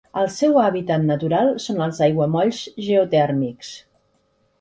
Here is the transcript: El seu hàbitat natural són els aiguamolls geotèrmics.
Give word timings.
El 0.19 0.27
seu 0.35 0.55
hàbitat 0.61 1.03
natural 1.09 1.51
són 1.65 1.83
els 1.87 1.99
aiguamolls 2.05 2.61
geotèrmics. 2.87 3.71